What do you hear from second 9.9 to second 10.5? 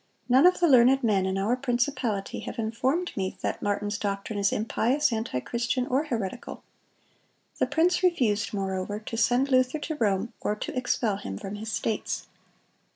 Rome,